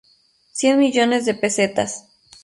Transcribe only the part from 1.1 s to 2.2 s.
de pesetas.